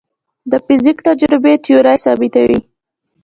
[0.51, 2.59] د فزیک تجربې تیوري ثابتوي.